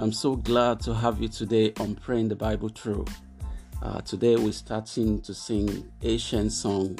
[0.00, 3.04] I'm so glad to have you today on Praying the Bible Through.
[3.82, 6.96] Uh, today we're starting to sing Asian song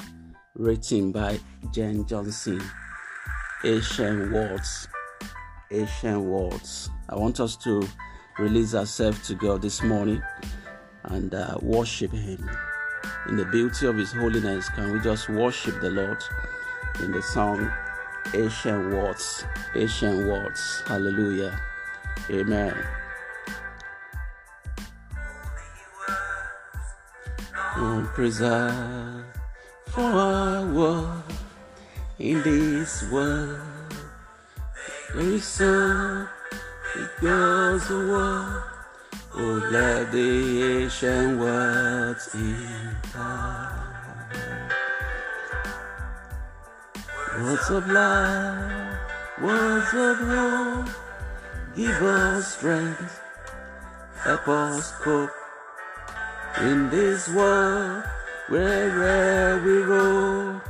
[0.53, 1.39] written by
[1.71, 2.61] Jen Johnson.
[3.63, 4.89] Ancient words.
[5.71, 6.89] Ancient words.
[7.07, 7.87] I want us to
[8.37, 10.21] release ourselves to God this morning
[11.05, 12.49] and uh, worship Him
[13.29, 14.67] in the beauty of His holiness.
[14.67, 16.21] Can we just worship the Lord
[17.01, 17.71] in the song
[18.33, 19.45] Ancient words?
[19.73, 20.83] Ancient words.
[20.85, 21.57] Hallelujah.
[22.31, 22.75] Amen.
[27.75, 29.25] Oh, preserve
[29.87, 31.23] for our
[32.19, 33.59] in this world.
[35.13, 36.27] There is so
[36.95, 38.63] because the world.
[39.35, 43.79] Oh, let the ancient words impart.
[47.39, 48.99] Words of life,
[49.41, 51.08] words of hope,
[51.87, 53.21] us strength,
[54.23, 55.29] help us cope
[56.61, 58.03] in this world
[58.49, 60.61] wherever we roam.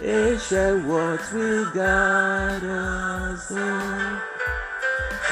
[0.00, 4.20] Ancient words will guide us home.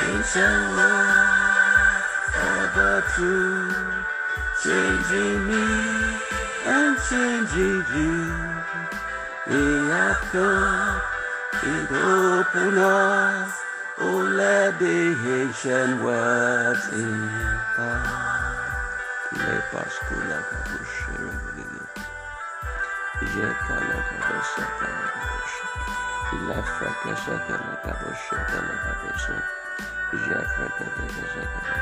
[0.02, 2.06] Ancient words
[2.42, 3.76] are the truth,
[4.62, 6.16] changing me
[6.66, 8.34] and changing you.
[9.46, 11.00] We have come
[11.62, 13.65] with open eyes.
[13.98, 16.84] Oh, let the ancient words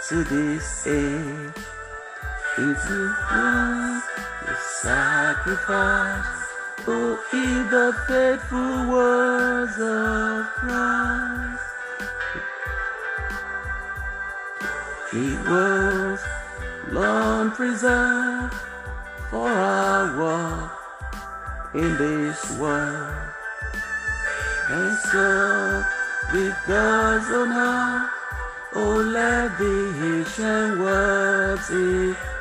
[0.09, 1.78] to this age.
[2.59, 3.15] Into
[4.45, 6.25] the sacrifice.
[6.87, 11.63] Oh, in the faithful words of Christ.
[15.13, 16.19] It was
[16.91, 18.53] long preserved
[19.29, 20.79] for our walk
[21.75, 23.15] in this world.
[24.69, 25.85] And so,
[26.33, 28.09] because of now,
[28.75, 29.77] oh, let the
[30.11, 31.69] ancient words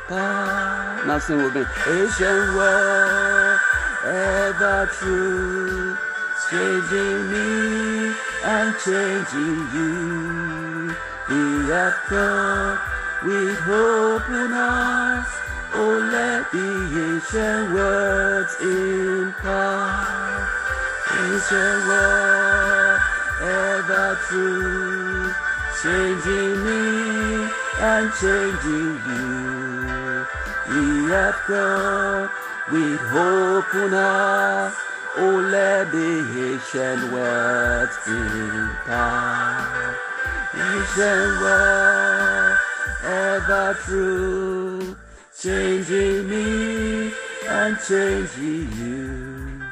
[0.08, 1.06] impart.
[1.06, 1.64] Now sing with me.
[1.86, 3.60] Ancient words,
[4.04, 5.96] ever true,
[6.50, 8.14] changing me
[8.44, 10.94] and changing you.
[11.28, 12.78] We have come
[13.24, 15.28] with hope in us.
[15.74, 16.70] Oh, let the
[17.06, 20.48] ancient words impart.
[21.10, 23.00] Ancient word,
[23.42, 25.32] ever true,
[25.82, 29.67] changing me and changing you.
[30.70, 32.30] We have come
[32.70, 34.74] with hope in us.
[35.16, 37.96] Oh, let the ancient words
[43.02, 44.96] ever true,
[45.40, 47.12] changing me
[47.48, 49.62] and changing you.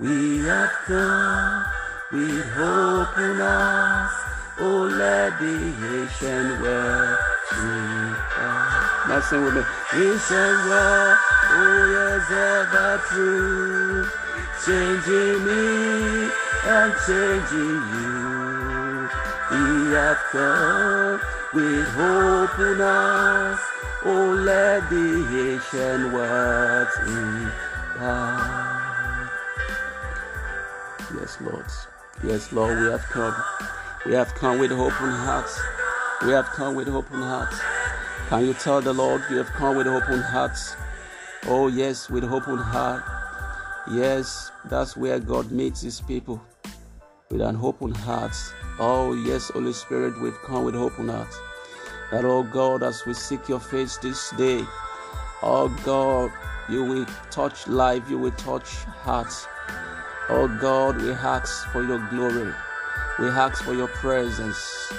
[0.00, 1.64] We have come
[2.12, 4.12] with hope in us.
[4.58, 5.14] Oh, let.
[9.08, 9.62] Now sing with me.
[9.92, 11.18] Ancient world,
[11.56, 14.06] oh yes, ever true,
[14.64, 16.30] changing me
[16.64, 19.08] and changing you.
[19.50, 21.20] We have come
[21.52, 23.60] with hope in us.
[24.06, 25.06] Oh, let the
[25.52, 28.54] ancient words impart.
[31.20, 31.66] Yes, Lord.
[32.22, 33.34] Yes, Lord, we have come.
[34.06, 35.60] We have come with open hearts.
[36.24, 37.60] We have come with open hearts.
[38.28, 40.76] Can you tell the Lord you have come with open hearts?
[41.46, 43.04] Oh, yes, with open heart.
[43.90, 46.40] Yes, that's where God meets his people
[47.30, 48.34] with an open heart.
[48.78, 51.34] Oh, yes, Holy Spirit, we've come with open heart.
[52.10, 54.64] That, oh God, as we seek your face this day,
[55.42, 56.32] oh God,
[56.70, 58.68] you will touch life, you will touch
[59.04, 59.46] hearts.
[60.30, 62.52] Oh God, we ask for your glory.
[63.18, 64.92] We ask for your presence,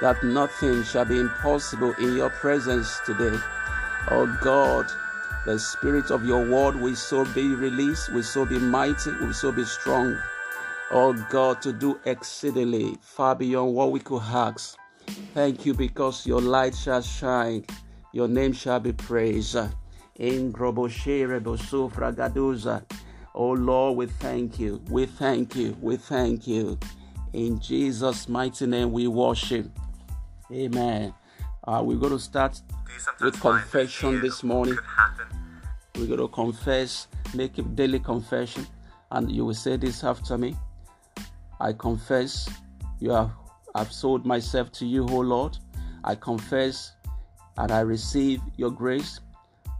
[0.00, 3.36] that nothing shall be impossible in your presence today.
[4.10, 4.90] Oh God,
[5.46, 9.52] the spirit of your word will so be released, will so be mighty, will so
[9.52, 10.16] be strong.
[10.90, 14.76] Oh God, to do exceedingly far beyond what we could ask.
[15.34, 17.64] Thank you because your light shall shine,
[18.12, 19.56] your name shall be praised.
[20.16, 20.52] In
[23.38, 26.78] Oh Lord, we thank you, we thank you, we thank you.
[27.32, 29.66] In Jesus' mighty name we worship.
[30.52, 31.12] Amen.
[31.66, 32.60] Uh, we're going to start
[33.20, 34.78] with confession this morning.
[35.96, 38.66] We're going to confess, make a daily confession,
[39.10, 40.56] and you will say this after me.
[41.60, 42.48] I confess
[43.00, 43.30] you have
[43.74, 45.58] I've sold myself to you, O Lord.
[46.04, 46.92] I confess
[47.58, 49.20] and I receive your grace,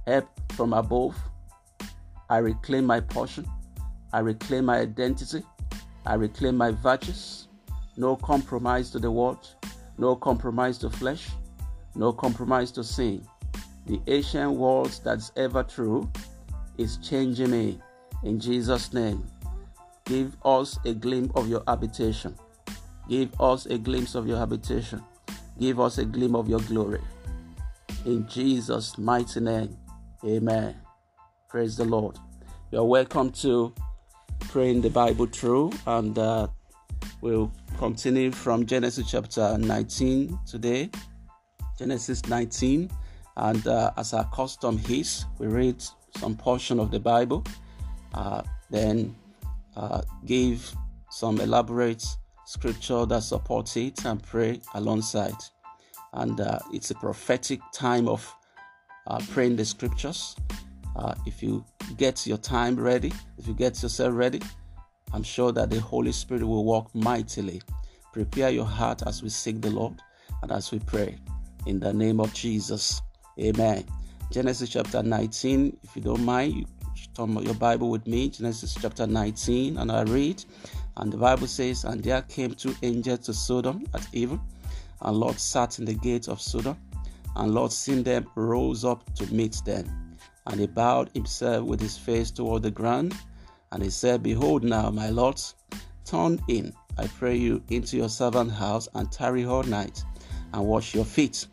[0.07, 1.17] help from above.
[2.29, 3.47] I reclaim my portion.
[4.13, 5.43] I reclaim my identity.
[6.05, 7.49] I reclaim my virtues.
[7.97, 9.55] No compromise to the world,
[9.99, 11.29] no compromise to flesh,
[11.95, 13.27] no compromise to sin.
[13.87, 16.11] The ancient words that's ever true
[16.79, 17.79] is changing me.
[18.23, 19.25] In Jesus' name,
[20.05, 22.35] give us a glimpse of your habitation.
[23.09, 25.03] Give us a glimpse of your habitation.
[25.59, 27.01] Give us a glimpse of your glory.
[28.05, 29.77] In Jesus' mighty name,
[30.25, 30.77] amen.
[31.49, 32.19] Praise the Lord.
[32.71, 33.73] You're welcome to
[34.41, 36.49] praying the Bible through, and uh,
[37.21, 40.91] we'll continue from Genesis chapter 19 today.
[41.79, 42.91] Genesis 19,
[43.37, 45.83] and uh, as our custom is, we read
[46.17, 47.45] some portion of the Bible,
[48.15, 49.15] uh, then
[49.77, 50.75] uh, give
[51.11, 52.05] some elaborate
[52.47, 55.35] scripture that supports it and pray alongside.
[56.15, 58.35] And uh, it's a prophetic time of
[59.07, 60.35] uh, praying the scriptures.
[60.97, 61.65] Uh, if you
[61.99, 64.41] get your time ready, if you get yourself ready,
[65.13, 67.63] I'm sure that the Holy Spirit will work mightily.
[68.13, 70.01] Prepare your heart as we seek the Lord
[70.43, 71.17] and as we pray.
[71.67, 73.03] In the name of Jesus.
[73.39, 73.85] Amen.
[74.33, 76.67] Genesis chapter 19, if you don't mind, you
[77.15, 78.29] turn your Bible with me.
[78.29, 80.45] Genesis chapter 19, and I read.
[80.97, 84.41] And the Bible says, And there came two angels to Sodom at even,
[85.03, 86.77] and Lot sat in the gate of Sodom.
[87.37, 90.17] And Lot, seeing them, rose up to meet them.
[90.47, 93.15] And he bowed himself with his face toward the ground.
[93.77, 95.55] And he said, Behold, now, my lords,
[96.07, 100.03] turn in, I pray you, into your servant house, and tarry all night,
[100.55, 101.47] and wash your feet.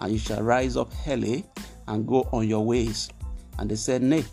[0.00, 1.44] And you shall rise up early
[1.86, 3.08] and go on your ways.
[3.60, 4.24] And they said, Nay,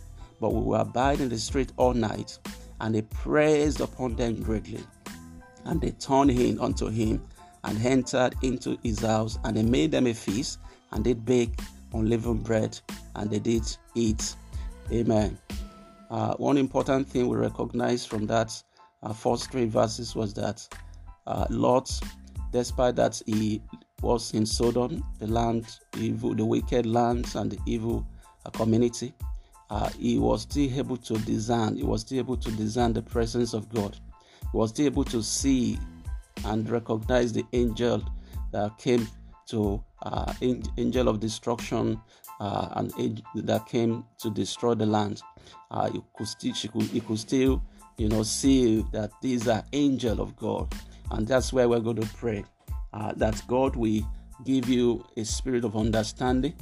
[0.42, 2.40] but we will abide in the street all night
[2.82, 4.84] and they praised upon them greatly.
[5.66, 7.24] And they turned in unto him
[7.64, 10.58] and entered into his house, and they made them a feast,
[10.94, 11.60] and did bake
[11.94, 12.80] unleavened bread,
[13.16, 13.64] and they did
[13.94, 14.36] eat.
[14.92, 15.38] Amen.
[16.16, 18.64] Uh, one important thing we recognize from that
[19.04, 20.66] uh, first three verses was that
[21.28, 21.92] uh, Lot,
[22.54, 23.62] despite that he
[24.02, 25.68] was in Sodom, the land,
[25.98, 28.08] evil, the wicked lands, and the evil
[28.46, 29.14] uh, community,
[29.70, 33.54] uh, he was still able to discern, he was still able to discern the presence
[33.54, 33.98] of God.
[34.40, 35.78] He was still able to see
[36.46, 38.02] and recognize the angel
[38.54, 39.06] that came
[39.48, 42.00] to uh, angel of destruction
[42.40, 45.22] uh, and that came to destroy the land.
[45.72, 47.62] Uh, he could still, she could, he could still,
[47.98, 50.74] you know, see that these are angel of God,
[51.12, 52.44] and that's where we're going to pray.
[52.94, 54.02] Uh, that God will
[54.46, 56.54] give you a spirit of understanding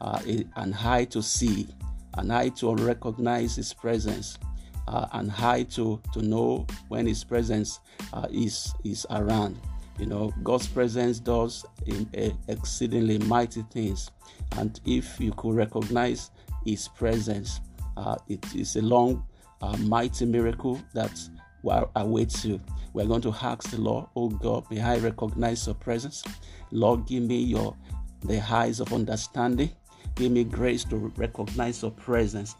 [0.00, 0.20] uh,
[0.56, 1.66] and eye to see
[2.14, 4.38] an eye to recognize His presence,
[4.86, 7.80] uh, and eye to, to know when His presence
[8.12, 9.58] uh, is, is around.
[9.98, 14.10] You know, God's presence does uh, exceedingly mighty things.
[14.56, 16.30] And if you could recognize
[16.64, 17.60] His presence,
[17.96, 19.24] uh, it is a long,
[19.60, 21.18] uh, mighty miracle that
[21.96, 22.60] awaits you.
[22.92, 26.24] We're going to ask the Lord, oh God, may I recognize your presence?
[26.70, 27.76] Lord, give me your
[28.24, 29.70] the eyes of understanding
[30.18, 32.56] Give me grace to recognize your presence.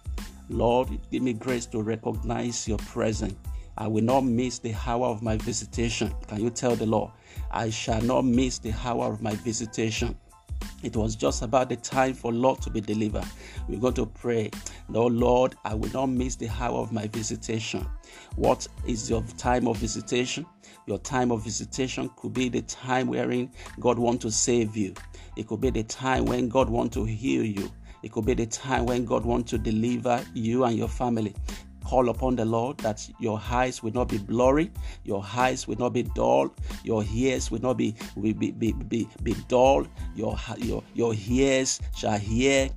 [0.48, 3.34] Lord, give me grace to recognize your presence.
[3.80, 6.12] I will not miss the hour of my visitation.
[6.26, 7.12] Can you tell the Lord?
[7.52, 10.16] I shall not miss the hour of my visitation.
[10.82, 13.24] It was just about the time for Lot to be delivered.
[13.68, 14.50] We're going to pray.
[14.88, 17.86] No, Lord, I will not miss the hour of my visitation.
[18.34, 20.44] What is your time of visitation?
[20.86, 24.92] Your time of visitation could be the time wherein God wants to save you.
[25.36, 27.70] It could be the time when God wants to heal you.
[28.02, 31.34] It could be the time when God wants to deliver you and your family.
[31.88, 34.70] Call upon the Lord that your eyes will not be blurry,
[35.04, 36.54] your eyes will not be dull,
[36.84, 41.80] your ears will not be be, be, be, be, be dull, your, your, your ears
[41.96, 42.68] shall hear.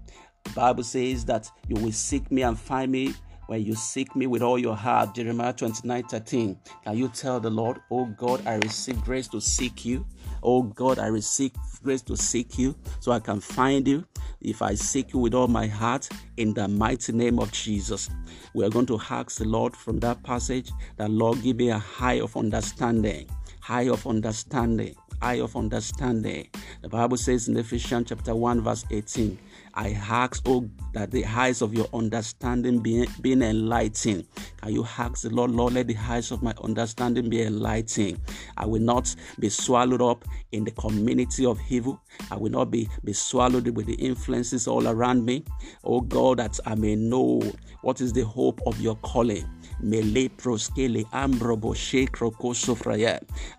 [0.55, 3.13] Bible says that you will seek me and find me
[3.47, 5.13] when you seek me with all your heart.
[5.13, 6.57] Jeremiah 29 13.
[6.85, 10.05] Can you tell the Lord, Oh God, I receive grace to seek you?
[10.41, 11.51] Oh God, I receive
[11.83, 14.05] grace to seek you so I can find you.
[14.41, 18.09] If I seek you with all my heart, in the mighty name of Jesus,
[18.53, 21.77] we are going to ask the Lord from that passage that Lord give me a
[21.77, 23.29] high of understanding,
[23.59, 26.47] high of understanding, eye of understanding.
[26.81, 29.37] The Bible says in Ephesians chapter 1, verse 18,
[29.73, 34.27] I ask, oh, that the eyes of your understanding be being enlightened.
[34.57, 38.19] Can you ask the Lord, Lord, let the eyes of my understanding be enlightened?
[38.57, 42.01] I will not be swallowed up in the community of evil.
[42.29, 45.45] I will not be, be swallowed with the influences all around me.
[45.83, 47.41] Oh God, that I may know
[47.81, 49.47] what is the hope of your calling
[49.83, 51.73] mele proskele ambrobo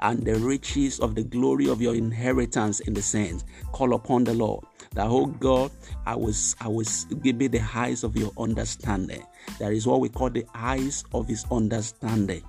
[0.01, 3.45] and the riches of the glory of your inheritance in the saints.
[3.73, 4.65] Call upon the Lord.
[4.95, 5.71] That oh God,
[6.07, 9.23] I was I was give me the eyes of your understanding.
[9.59, 12.43] That is what we call the eyes of his understanding,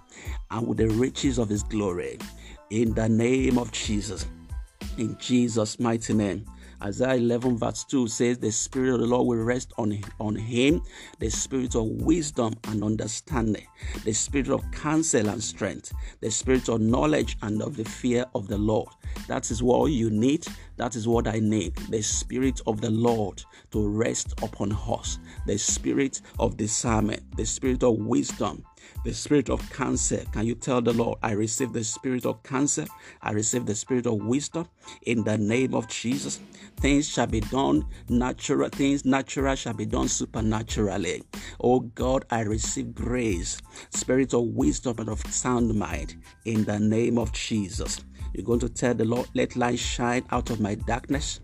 [0.51, 2.19] and with the riches of his glory.
[2.69, 4.25] In the name of Jesus.
[4.97, 6.45] In Jesus' mighty name.
[6.83, 10.83] Isaiah 11, verse 2 says, The Spirit of the Lord will rest on, on him,
[11.19, 13.67] the Spirit of wisdom and understanding,
[14.03, 18.49] the Spirit of counsel and strength, the Spirit of knowledge and of the fear of
[18.49, 18.89] the Lord.
[19.27, 20.45] That is what you need.
[20.75, 21.75] That is what I need.
[21.89, 27.83] The Spirit of the Lord to rest upon us, the Spirit of discernment, the Spirit
[27.83, 28.65] of wisdom,
[29.03, 30.23] the spirit of cancer.
[30.31, 32.85] Can you tell the Lord, I receive the spirit of cancer?
[33.21, 34.67] I receive the spirit of wisdom
[35.03, 36.39] in the name of Jesus.
[36.77, 41.23] Things shall be done natural, things natural shall be done supernaturally.
[41.61, 47.17] Oh God, I receive grace, spirit of wisdom and of sound mind in the name
[47.17, 48.01] of Jesus.
[48.33, 51.39] You're going to tell the Lord, let light shine out of my darkness.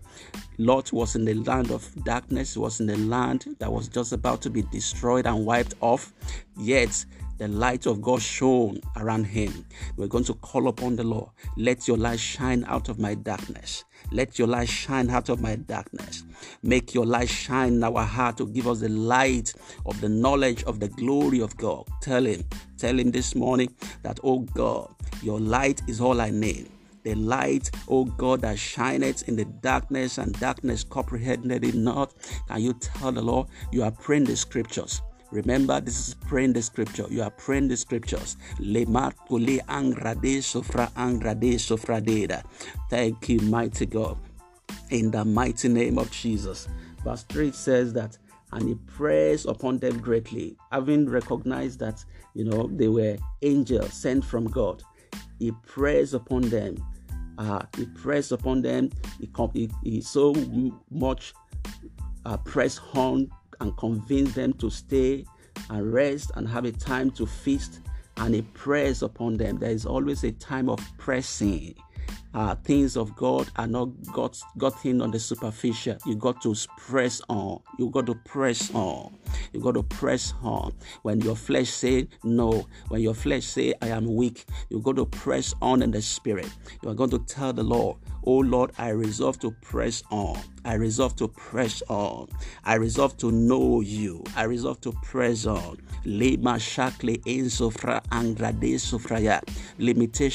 [0.58, 4.42] Lot was in the land of darkness, was in the land that was just about
[4.42, 6.12] to be destroyed and wiped off.
[6.58, 7.04] Yet
[7.40, 9.64] the light of God shone around him.
[9.96, 11.30] We're going to call upon the Lord.
[11.56, 13.84] Let your light shine out of my darkness.
[14.12, 16.22] Let your light shine out of my darkness.
[16.62, 19.54] Make your light shine in our heart to give us the light
[19.86, 21.88] of the knowledge of the glory of God.
[22.02, 22.44] Tell him,
[22.76, 26.68] tell him this morning that, oh God, your light is all I need
[27.02, 32.12] the light, oh God, that shineth in the darkness and darkness comprehended it not.
[32.46, 35.00] Can you tell the Lord you are praying the scriptures?
[35.30, 37.06] Remember, this is praying the scripture.
[37.08, 38.36] You are praying the scriptures.
[38.58, 42.42] Le marco le angrade sofra angrade sofradeda.
[42.88, 44.18] Thank you, mighty God.
[44.90, 46.68] In the mighty name of Jesus.
[47.04, 48.18] Verse 3 says that,
[48.52, 54.24] and he prays upon them greatly, having recognized that, you know, they were angels sent
[54.24, 54.82] from God.
[55.38, 56.76] He prays upon them.
[57.38, 58.90] Uh, he prays upon them.
[59.20, 60.34] He, he, he so
[60.90, 61.32] much
[62.26, 65.24] uh, press on and convince them to stay
[65.68, 67.80] and rest and have a time to feast
[68.16, 69.58] and he prays upon them.
[69.58, 71.74] There is always a time of pressing.
[72.32, 75.96] Uh, things of God are not got got in on the superficial.
[76.06, 77.60] You got to press on.
[77.78, 79.16] You got to press on.
[79.52, 80.72] You got to press on.
[81.02, 85.06] When your flesh say no, when your flesh say I am weak, you got to
[85.06, 86.48] press on in the spirit.
[86.82, 90.38] You are going to tell the Lord, Oh Lord, I resolve to press on.
[90.62, 92.28] I resolve to press on.
[92.64, 94.22] I resolve to know you.
[94.36, 95.78] I resolve to press on.
[96.04, 96.44] Limitation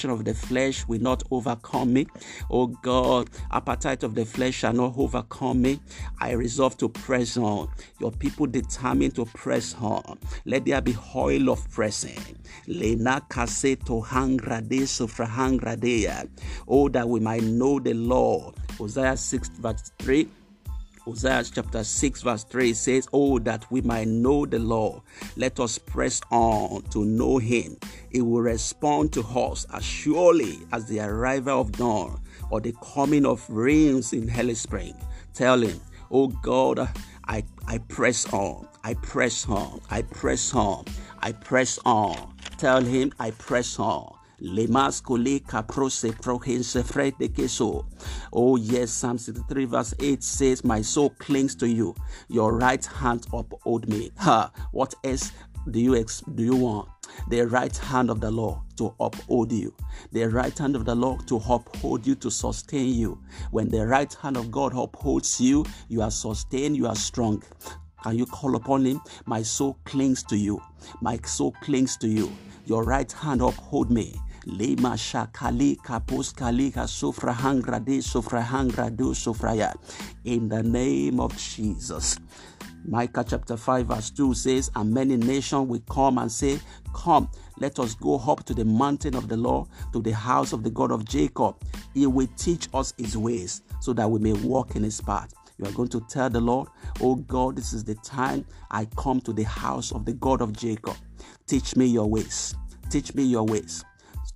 [0.09, 2.07] of the flesh will not overcome me.
[2.49, 5.79] Oh God, appetite of the flesh shall not overcome me.
[6.19, 7.69] I resolve to press on.
[7.99, 8.47] Your people
[8.85, 10.19] determined to press on.
[10.45, 12.19] Let there be oil of pressing.
[12.67, 16.29] Lena kaseto hangrade sofra hangradea.
[16.67, 18.55] Oh, that we might know the Lord.
[18.77, 20.27] Hosea 6 verse 3.
[21.03, 25.01] Hosea chapter 6 verse 3 says, Oh, that we might know the Lord.
[25.35, 27.77] Let us press on to know him.
[28.11, 33.25] He will respond to us as surely as the arrival of dawn or the coming
[33.25, 34.95] of rains in early spring.
[35.33, 35.79] Tell him,
[36.11, 36.87] Oh God,
[37.27, 38.67] I, I press on.
[38.85, 39.81] I press on.
[39.89, 40.85] I press on.
[41.19, 42.35] I press on.
[42.59, 44.15] Tell him I press on.
[44.39, 47.87] Lemascole caprose prohense frete queso.
[48.31, 51.95] Oh yes, Psalm 63 verse 8 says, My soul clings to you.
[52.27, 54.11] Your right hand uphold me.
[54.17, 54.51] Ha!
[54.71, 55.31] What else
[55.71, 56.87] do you ex- do you want?
[57.31, 59.73] The right hand of the Lord to uphold you.
[60.11, 63.19] The right hand of the Lord to uphold you, to sustain you.
[63.49, 67.41] When the right hand of God upholds you, you are sustained, you are strong.
[68.05, 69.01] Can you call upon him?
[69.25, 70.61] My soul clings to you.
[71.01, 72.31] My soul clings to you.
[72.67, 74.13] Your right hand uphold me.
[74.45, 76.19] Lema shakali hangra
[78.95, 79.73] do sofraya.
[80.23, 82.19] In the name of Jesus.
[82.87, 86.59] Micah chapter 5, verse 2 says, And many nations will come and say,
[86.93, 90.61] Come, let us go up to the mountain of the Lord, to the house of
[90.61, 91.55] the God of Jacob.
[91.95, 95.33] He will teach us his ways, so that we may walk in his path.
[95.57, 96.67] You are going to tell the Lord,
[97.01, 100.53] Oh God, this is the time I come to the house of the God of
[100.53, 100.95] Jacob.
[101.47, 102.55] Teach me your ways.
[102.89, 103.83] Teach me your ways.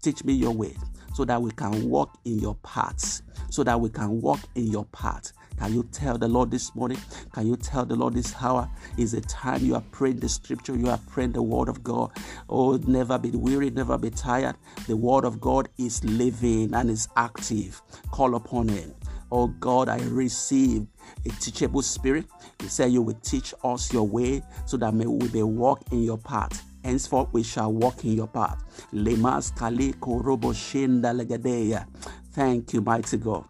[0.01, 0.77] Teach me your ways
[1.13, 4.85] so that we can walk in your paths, so that we can walk in your
[4.85, 5.33] path.
[5.57, 6.97] Can you tell the Lord this morning?
[7.33, 8.69] Can you tell the Lord this hour?
[8.97, 12.11] Is the time you are praying the scripture, you are praying the word of God.
[12.47, 14.55] Oh, never be weary, never be tired.
[14.87, 17.81] The word of God is living and is active.
[18.11, 18.95] Call upon Him.
[19.31, 20.87] Oh God, I receive
[21.25, 22.25] a teachable spirit.
[22.61, 26.03] You say you will teach us your way so that may we may walk in
[26.03, 26.63] your path.
[26.83, 28.63] Henceforth we shall walk in your path.
[32.31, 33.45] Thank you, mighty God.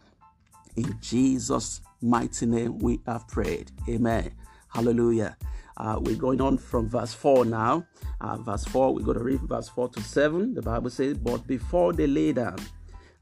[0.76, 3.72] In Jesus' mighty name we have prayed.
[3.88, 4.32] Amen.
[4.70, 5.38] Hallelujah.
[5.78, 7.86] Uh, we're going on from verse 4 now.
[8.20, 10.54] Uh, verse 4, we're going to read verse 4 to 7.
[10.54, 12.58] The Bible says, But before they lay down,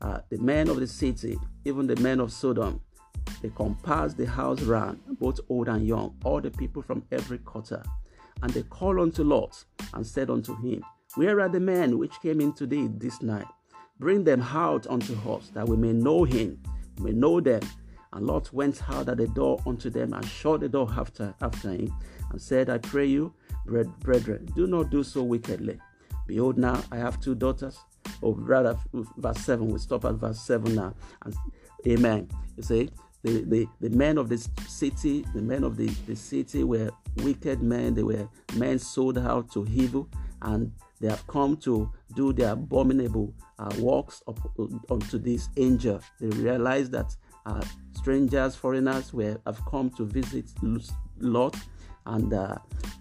[0.01, 2.81] uh, the men of the city, even the men of Sodom,
[3.41, 7.83] they compassed the house round, both old and young, all the people from every quarter.
[8.41, 10.83] And they called unto Lot and said unto him,
[11.15, 13.47] Where are the men which came in thee this night?
[13.99, 16.61] Bring them out unto us, that we may know him,
[16.97, 17.61] we may know them,
[18.13, 21.71] and Lot went out at the door unto them and shut the door after, after
[21.71, 21.93] him
[22.31, 23.33] and said, I pray you,
[23.65, 25.79] brethren, do not do so wickedly.
[26.27, 27.79] Behold, now I have two daughters.
[28.21, 28.77] Or rather,
[29.17, 30.93] verse 7, we stop at verse 7 now.
[31.23, 31.35] And,
[31.87, 32.29] amen.
[32.55, 32.89] You see,
[33.27, 37.61] the, the, the men of the city, the men of the, the city were wicked
[37.61, 37.93] men.
[37.93, 40.09] They were men sold out to evil,
[40.41, 46.01] and they have come to do their abominable uh, works up, uh, unto this angel.
[46.19, 47.15] They realized that
[47.45, 50.45] uh, strangers, foreigners, were have come to visit
[51.19, 51.55] Lot,
[52.05, 52.55] and uh,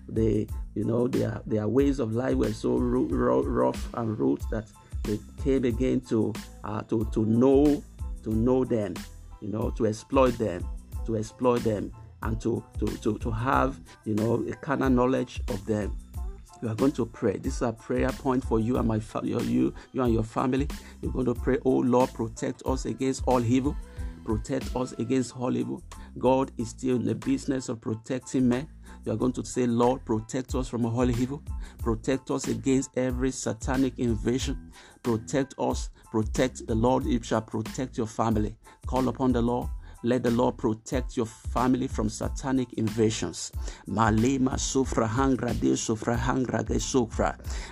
[0.09, 4.67] they, you know, their their ways of life were so rough and rude that
[5.05, 6.33] they came again to
[6.65, 7.83] uh, to to know
[8.23, 8.95] to know them,
[9.41, 10.67] you know, to exploit them,
[11.07, 15.41] to exploit them, and to to to, to have you know a kind of knowledge
[15.49, 15.97] of them.
[16.63, 17.37] You are going to pray.
[17.37, 19.39] This is a prayer point for you and my fa- you
[19.93, 20.69] you and your family.
[21.03, 23.77] You're going to pray, Oh Lord, protect us against all evil
[24.27, 25.83] protect us against all evil.
[26.19, 28.69] God is still in the business of protecting men.
[29.05, 31.43] You are going to say, Lord, protect us from all evil.
[31.79, 34.73] Protect us against every satanic invasion.
[35.05, 35.91] Protect us.
[36.11, 37.05] Protect the Lord.
[37.05, 38.57] You shall protect your family.
[38.87, 39.69] Call upon the Lord.
[40.03, 43.51] Let the Lord protect your family from satanic invasions.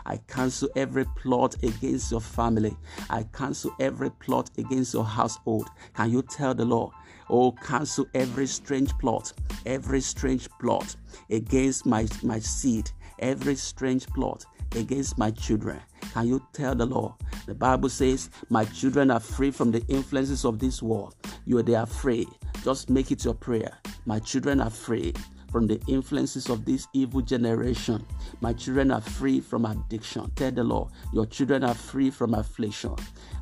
[0.06, 2.76] I cancel every plot against your family.
[3.08, 5.68] I cancel every plot against your household.
[5.94, 6.92] Can you tell the Lord?
[7.30, 9.32] Oh, cancel every strange plot,
[9.64, 10.96] every strange plot
[11.30, 14.44] against my, my seed, every strange plot
[14.76, 15.80] against my children.
[16.12, 17.12] Can you tell the Lord?
[17.46, 21.14] The Bible says, My children are free from the influences of this world.
[21.46, 22.26] You are they are free.
[22.62, 23.72] Just make it your prayer.
[24.06, 25.14] My children are free
[25.52, 28.04] from the influences of this evil generation.
[28.40, 30.30] My children are free from addiction.
[30.34, 32.96] Tell the Lord, your children are free from affliction.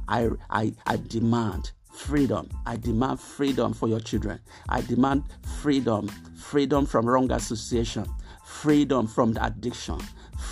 [0.09, 2.49] I, I, I demand freedom.
[2.66, 4.40] I demand freedom for your children.
[4.68, 5.25] I demand
[5.62, 8.07] freedom, freedom from wrong association,
[8.45, 9.99] freedom from the addiction,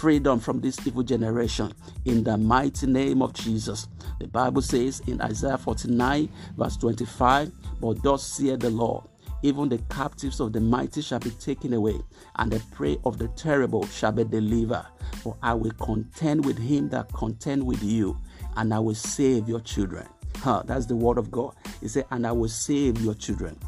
[0.00, 1.70] freedom from this evil generation
[2.06, 3.86] in the mighty name of Jesus.
[4.18, 9.04] The Bible says in Isaiah 49, verse 25, But thus saith the Lord,
[9.42, 12.00] even the captives of the mighty shall be taken away,
[12.36, 14.86] and the prey of the terrible shall be delivered.
[15.22, 18.16] For I will contend with him that contend with you,
[18.56, 20.08] and I will save your children.
[20.36, 21.54] Huh, that's the word of God.
[21.82, 23.58] He said, And I will save your children.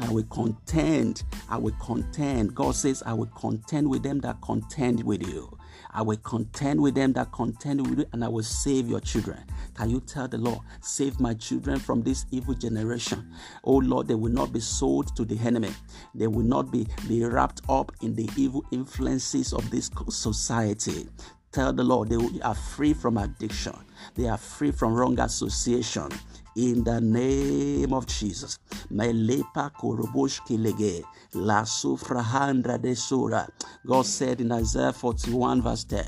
[0.00, 1.22] I will contend.
[1.50, 2.54] I will contend.
[2.54, 5.55] God says, I will contend with them that contend with you.
[5.96, 9.42] I will contend with them that contend with you, and I will save your children.
[9.74, 13.32] Can you tell the Lord, save my children from this evil generation?
[13.64, 15.70] Oh Lord, they will not be sold to the enemy.
[16.14, 21.08] They will not be, be wrapped up in the evil influences of this society.
[21.50, 23.72] Tell the Lord they are free from addiction.
[24.16, 26.10] They are free from wrong association
[26.56, 28.58] in the name of Jesus.
[28.90, 33.46] Melepa koroboshkilege la sufrahandra de sura.
[33.86, 36.04] God said in Isaiah 41 verse 10,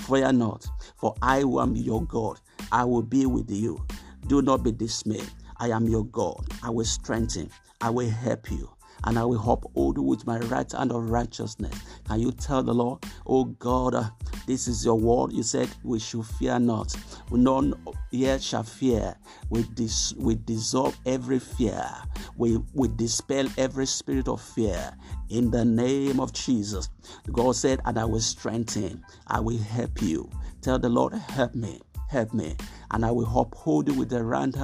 [0.00, 2.40] Fear not, for I am your God.
[2.72, 3.84] I will be with you.
[4.26, 5.30] Do not be dismayed.
[5.58, 6.46] I am your God.
[6.62, 7.50] I will strengthen.
[7.82, 8.70] I will help you
[9.04, 11.74] and I will uphold you with my right hand of righteousness.
[12.06, 14.10] Can you tell the Lord, Oh God, uh,
[14.46, 15.32] this is your word.
[15.32, 16.94] You said we should fear not.
[17.30, 17.74] None
[18.10, 19.16] yet shall fear.
[19.48, 21.84] We, dis- we dissolve every fear.
[22.36, 24.92] We, we dispel every spirit of fear
[25.28, 26.88] in the name of Jesus.
[27.32, 29.04] God said, and I will strengthen.
[29.26, 30.30] I will help you.
[30.60, 32.56] Tell the Lord, help me help me
[32.90, 34.54] and I will uphold you with the right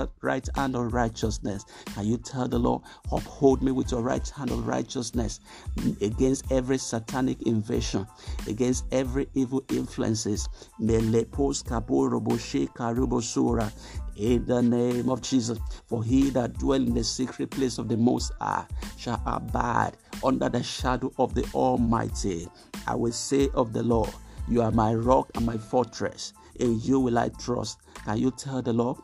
[0.56, 1.64] hand of righteousness.
[1.94, 2.82] Can you tell the Lord,
[3.12, 5.40] uphold me with your right hand of righteousness
[6.00, 8.06] against every satanic invasion,
[8.48, 10.48] against every evil influences.
[14.16, 17.96] In the name of Jesus, for he that dwell in the secret place of the
[17.96, 19.92] Most High shall abide
[20.24, 22.48] under the shadow of the Almighty.
[22.86, 24.10] I will say of the Lord,
[24.48, 26.32] You are my rock and my fortress.
[26.60, 27.78] In you will I trust.
[28.04, 28.98] Can you tell the Lord?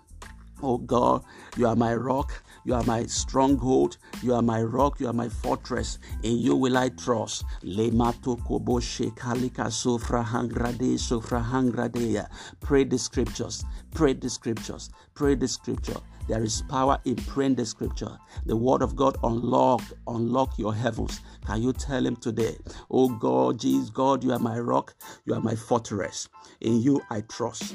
[0.65, 1.25] Oh God,
[1.57, 5.29] you are my rock, you are my stronghold, you are my rock, you are my
[5.29, 5.99] fortress.
[6.23, 7.45] In you will I trust.
[7.65, 12.29] Lemato koboshe kalika sofra hangrade sofra hangradeya.
[12.61, 15.99] Pray the scriptures, pray the scriptures, pray the scripture.
[16.28, 18.16] There is power in praying the scripture.
[18.46, 21.20] The word of God unlock, unlock your heavens.
[21.44, 22.56] Can you tell him today?
[22.90, 26.28] Oh God, Jesus, God, you are my rock, you are my fortress.
[26.61, 27.74] In you I trust.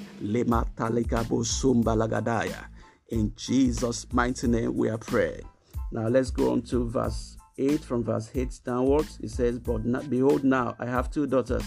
[3.09, 5.41] In Jesus' mighty name we are praying.
[5.91, 9.19] Now let's go on to verse 8 from verse 8 downwards.
[9.21, 11.63] It says, But not, behold, now I have two daughters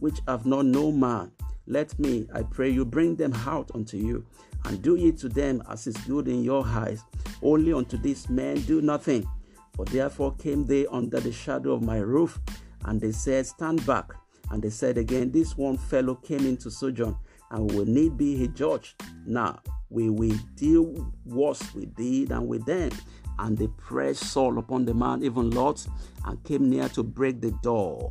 [0.00, 1.32] which have not no man.
[1.66, 4.26] Let me, I pray you, bring them out unto you,
[4.64, 7.02] and do ye to them as is good in your eyes.
[7.42, 9.26] Only unto these men do nothing.
[9.74, 12.38] For therefore came they under the shadow of my roof,
[12.84, 14.12] and they said, Stand back.
[14.50, 17.16] And they said again, This one fellow came into sojourn,
[17.50, 18.96] and will need be a judge.
[19.26, 22.90] Now we will deal worse with thee than with them.
[23.38, 25.86] And they pressed Saul upon the man, even Lot,
[26.26, 28.10] and came near to break the door.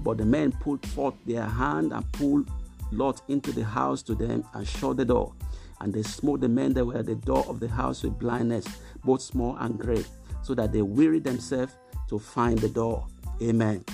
[0.00, 2.50] But the men put forth their hand and pulled
[2.90, 5.34] Lot into the house to them and shut the door.
[5.80, 8.66] And they smote the men that were at the door of the house with blindness,
[9.04, 10.06] both small and great,
[10.42, 11.74] so that they wearied themselves
[12.08, 13.06] to find the door.
[13.42, 13.84] Amen.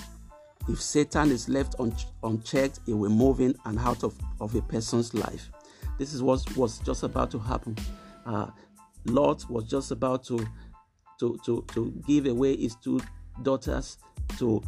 [0.67, 4.61] If Satan is left un- unchecked, he will move in and out of, of a
[4.61, 5.49] person's life.
[5.97, 7.77] This is what was just about to happen.
[8.25, 8.47] Uh,
[9.05, 10.45] Lot was just about to,
[11.19, 12.99] to, to, to give away his two
[13.41, 13.97] daughters
[14.37, 14.61] to,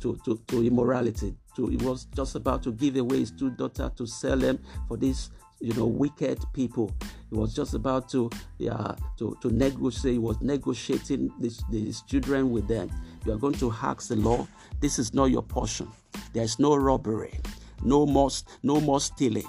[0.00, 1.34] to, to, to immorality.
[1.56, 4.98] To, he was just about to give away his two daughters to sell them for
[4.98, 6.92] these you know wicked people
[7.30, 12.50] he was just about to yeah to, to negotiate he was negotiating this, these children
[12.50, 12.90] with them
[13.24, 14.46] you are going to ask the law
[14.80, 15.88] this is not your portion
[16.32, 17.38] there's no robbery
[17.82, 18.30] no more
[18.62, 19.46] no more stealing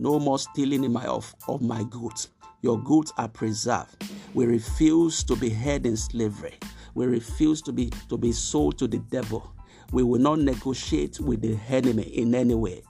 [0.00, 2.28] no more stealing in my of, of my goods.
[2.62, 4.02] Your goods are preserved.
[4.32, 6.58] We refuse to be held in slavery.
[6.94, 9.52] We refuse to be to be sold to the devil.
[9.92, 12.82] We will not negotiate with the enemy in any way.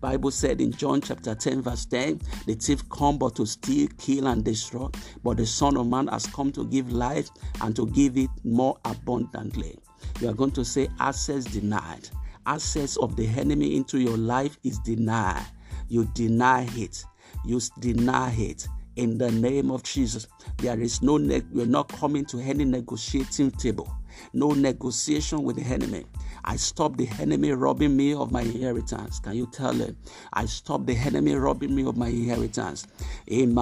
[0.00, 4.26] Bible said in John chapter 10 verse 10, the thief come but to steal, kill
[4.28, 4.88] and destroy,
[5.24, 7.28] but the son of man has come to give life
[7.60, 9.76] and to give it more abundantly.
[10.20, 12.08] You are going to say access denied.
[12.46, 15.44] Access of the enemy into your life is denied
[15.88, 17.04] you deny it.
[17.44, 20.26] You deny it in the name of Jesus.
[20.58, 23.92] There is no, ne- you're not coming to any negotiating table,
[24.32, 26.04] no negotiation with the enemy.
[26.44, 29.18] I stop the enemy robbing me of my inheritance.
[29.18, 29.96] Can you tell him?
[30.32, 32.86] I stop the enemy robbing me of my inheritance.
[33.26, 33.54] In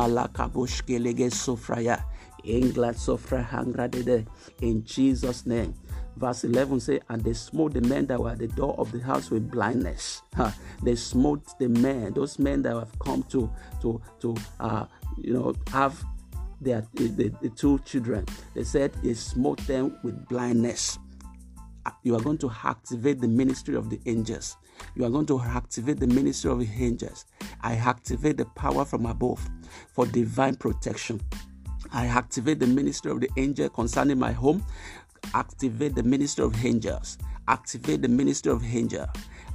[4.85, 5.75] Jesus' name.
[6.17, 9.01] Verse 11 say, And they smote the men that were at the door of the
[9.01, 10.23] house with blindness.
[10.83, 13.51] they smote the men, those men that have come to
[13.83, 14.87] to to uh,
[15.19, 16.03] you know have
[16.61, 18.27] their the, the two children.
[18.55, 20.99] They said they smote them with blindness.
[21.85, 24.57] Uh, you are going to activate the ministry of the angels.
[24.95, 27.27] You are going to activate the ministry of the angels.
[27.63, 29.49] I activate the power from above
[29.93, 31.21] for divine protection.
[31.93, 34.65] I activate the ministry of the angel concerning my home,
[35.35, 37.19] activate the ministry of angels.
[37.49, 39.09] Activate the ministry of angels.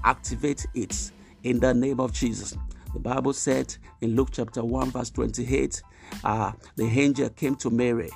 [0.04, 1.12] Activate it
[1.44, 2.56] in the name of Jesus.
[2.94, 5.82] The Bible said in Luke chapter 1, verse 28,
[6.24, 8.10] uh, the angel came to Mary.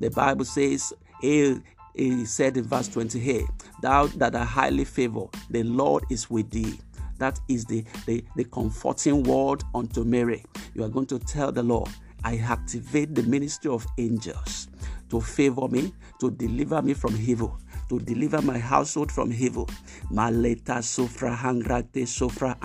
[0.00, 1.60] The Bible says, he,
[1.94, 3.44] he said in verse 28,
[3.82, 6.78] Thou that art highly favored, the Lord is with thee.
[7.18, 10.42] That is the, the, the comforting word unto Mary.
[10.74, 11.90] You are going to tell the Lord,
[12.24, 14.68] I activate the ministry of angels
[15.10, 17.58] to favor me, to deliver me from evil,
[17.88, 19.68] to deliver my household from evil.
[20.10, 22.56] Maleta sofra hangrate sofra.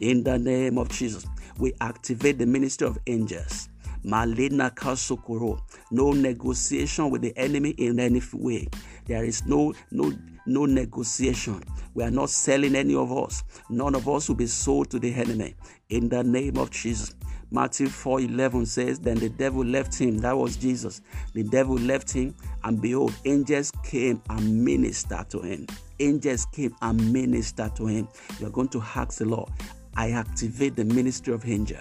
[0.00, 1.26] In the name of Jesus,
[1.60, 3.68] we activate the ministry of angels.
[4.02, 5.60] Malena kasokoro.
[5.90, 8.68] No negotiation with the enemy in any way.
[9.06, 10.12] There is no no
[10.46, 11.62] no negotiation.
[11.94, 13.44] We are not selling any of us.
[13.68, 15.54] None of us will be sold to the enemy.
[15.90, 17.14] In the name of Jesus.
[17.52, 20.18] Matthew 4 11 says, Then the devil left him.
[20.18, 21.00] That was Jesus.
[21.34, 25.66] The devil left him, and behold, angels came and ministered to him.
[25.98, 28.08] Angels came and ministered to him.
[28.38, 29.50] You are going to ask the Lord,
[29.96, 31.78] I activate the ministry of angel.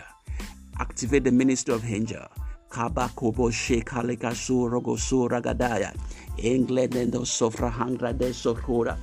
[0.79, 2.25] Activate the ministry of angel.
[2.69, 5.95] Kaba kobo shekaleka surogo suragadaya.
[6.37, 8.97] Englenendo sofra hangra de sokora.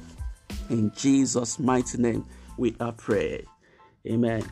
[0.71, 2.25] In Jesus' mighty name,
[2.57, 3.47] we are praying.
[4.07, 4.43] Amen.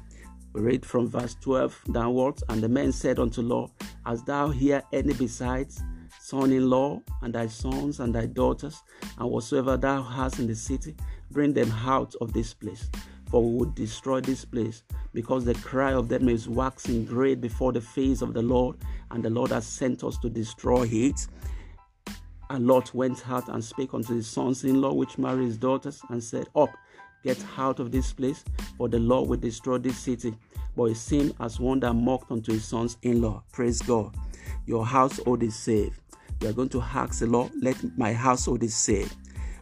[0.53, 2.45] We read from verse 12 downwards.
[2.49, 3.73] And the man said unto Lot,
[4.07, 5.83] As thou hear any besides,
[6.21, 8.83] son in law, and thy sons and thy daughters,
[9.19, 10.95] and whatsoever thou hast in the city,
[11.31, 12.89] bring them out of this place.
[13.31, 14.83] For we would destroy this place,
[15.13, 18.77] because the cry of them is waxing great before the face of the Lord,
[19.11, 21.27] and the Lord has sent us to destroy it.
[22.51, 26.01] And Lot went out and spake unto his sons in law, which married his daughters,
[26.11, 26.71] and said, Up,
[27.25, 28.45] Get out of this place,
[28.77, 30.37] for the Lord will destroy this city.
[30.77, 33.43] But it seemed as one that mocked unto his sons in law.
[33.51, 34.15] Praise God.
[34.67, 35.99] Your household is saved.
[36.41, 39.17] You are going to ask the Lord, let my household is saved.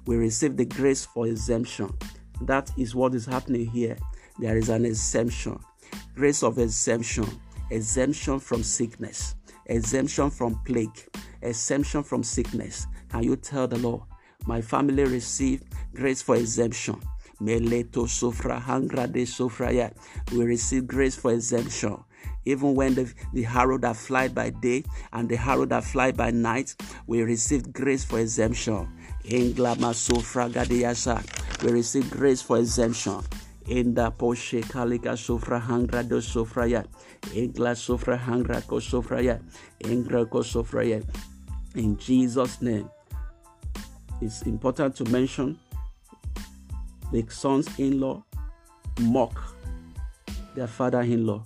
[0.06, 1.96] We receive the grace for exemption.
[2.46, 3.96] That is what is happening here.
[4.38, 5.58] There is an exemption.
[6.14, 7.26] Grace of exemption.
[7.70, 9.34] Exemption from sickness.
[9.66, 11.06] Exemption from plague.
[11.42, 12.86] Exemption from sickness.
[13.08, 14.02] Can you tell the Lord,
[14.46, 17.00] my family received grace for exemption?
[19.26, 19.92] Sofra.
[20.32, 22.04] We receive grace for exemption.
[22.44, 26.30] Even when the, the arrow that fly by day and the arrow that fly by
[26.30, 26.74] night,
[27.06, 28.88] we receive grace for exemption.
[29.94, 30.48] Sofra.
[31.62, 33.20] We receive grace for exemption.
[33.66, 36.84] In the Poshe Kalika Sofra Hangra do Sofraya.
[37.34, 39.40] Ingla Sofra Hangra Ko Sofraya.
[39.80, 41.04] Ingra Ko Sofraya.
[41.76, 42.90] In Jesus' name.
[44.20, 45.58] It's important to mention
[47.12, 48.24] the sons in law
[49.00, 49.38] mock
[50.54, 51.44] their father in law.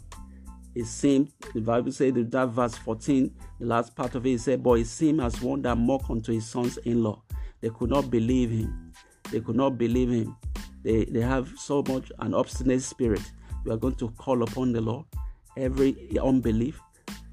[0.75, 4.73] It seemed, the Bible said that verse 14, the last part of it, said, But
[4.73, 7.23] it seemed as one that mocked unto his sons in law.
[7.67, 8.93] They could not believe him.
[9.33, 10.37] They could not believe him.
[10.85, 13.23] They, they have so much an obstinate spirit.
[13.65, 15.05] You are going to call upon the Lord.
[15.57, 16.81] Every unbelief,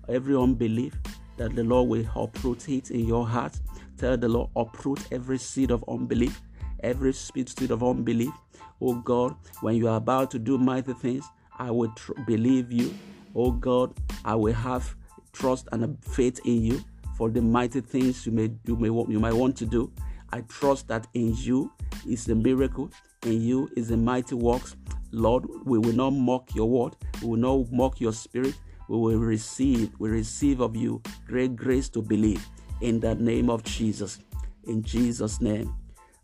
[0.09, 0.95] every unbelief,
[1.37, 3.59] that the Lord will uproot it in your heart.
[3.95, 6.41] Tell the Lord, uproot every seed of unbelief
[6.83, 8.33] every spirit of unbelief.
[8.81, 11.23] Oh God, when you are about to do mighty things,
[11.59, 12.91] I will tr- believe you.
[13.35, 13.93] Oh God,
[14.25, 14.95] I will have
[15.31, 16.83] trust and faith in you
[17.17, 19.91] for the mighty things you may you may you might want to do.
[20.33, 21.71] I trust that in you
[22.09, 22.89] is the miracle,
[23.23, 24.75] in you is the mighty works.
[25.11, 28.55] Lord, we will not mock your word, we will not mock your spirit.
[28.89, 32.45] We will receive, we receive of you great grace to believe
[32.81, 34.17] in the name of Jesus.
[34.65, 35.73] In Jesus' name.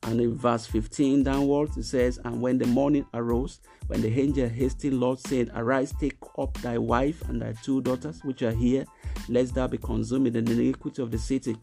[0.03, 4.47] And in verse 15 downwards, it says, And when the morning arose, when the angel
[4.47, 8.85] hastened, Lot said, Arise, take up thy wife and thy two daughters, which are here,
[9.27, 11.57] lest thou be consumed in the iniquity of the city.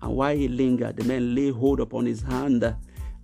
[0.00, 2.62] And while he lingered, the man lay hold upon his hand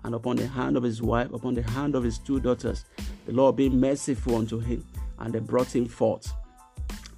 [0.02, 2.84] and upon the hand of his wife, upon the hand of his two daughters.
[3.26, 4.84] The Lord being merciful unto him,
[5.20, 6.32] and they brought him forth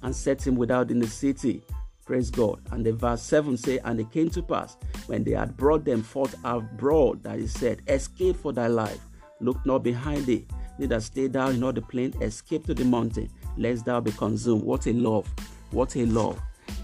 [0.03, 1.63] and set him without in the city.
[2.05, 2.59] Praise God.
[2.69, 4.77] And the verse 7 say, And it came to pass
[5.07, 8.99] when they had brought them forth abroad that he said, Escape for thy life,
[9.39, 10.45] look not behind thee,
[10.81, 14.63] neither stay down in all the plain, escape to the mountain, lest thou be consumed.
[14.63, 15.27] What a love!
[15.69, 16.41] What a love!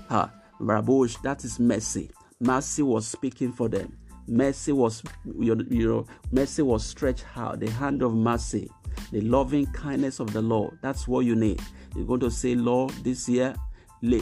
[0.08, 0.32] Ha,
[0.62, 2.12] Rabosh, that is mercy.
[2.40, 3.98] Mercy was speaking for them.
[4.28, 5.02] Mercy was,
[5.40, 7.60] you know, mercy was stretched out.
[7.60, 8.70] The hand of mercy,
[9.12, 10.78] the loving kindness of the Lord.
[10.82, 11.60] That's what you need.
[11.96, 13.56] You're going to say, Lord, this year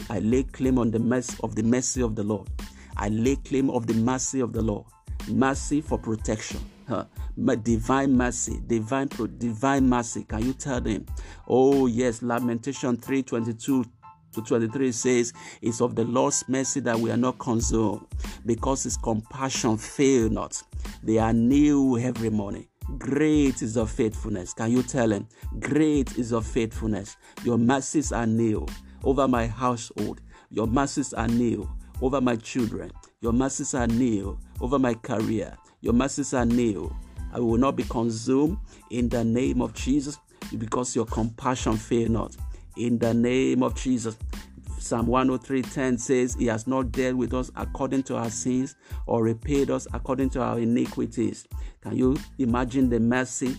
[0.08, 2.48] I lay claim on the mercy of the mercy of the Lord.
[2.96, 4.86] I lay claim of the mercy of the Lord.
[5.28, 6.60] Mercy for protection.
[6.88, 7.04] Huh.
[7.62, 10.24] Divine mercy, divine divine mercy.
[10.24, 11.06] Can you tell them?
[11.48, 13.84] Oh yes, Lamentation 322
[14.32, 18.06] to 23 says, It's of the Lord's mercy that we are not consumed,
[18.44, 20.62] because his compassion fail not.
[21.02, 22.68] They are new every morning.
[22.98, 24.52] Great is your faithfulness.
[24.52, 25.26] Can you tell him?
[25.58, 27.16] Great is your faithfulness.
[27.42, 28.64] Your mercies are new
[29.02, 30.20] over my household.
[30.50, 31.68] Your mercies are new
[32.00, 32.92] over my children.
[33.20, 35.56] Your mercies are new over my career.
[35.86, 36.92] Your mercies are new.
[37.32, 38.58] I will not be consumed
[38.90, 40.18] in the name of Jesus
[40.58, 42.36] because your compassion fail not.
[42.76, 44.16] In the name of Jesus.
[44.80, 48.74] Psalm 103:10 says, He has not dealt with us according to our sins
[49.06, 51.46] or repaid us according to our iniquities.
[51.82, 53.56] Can you imagine the mercy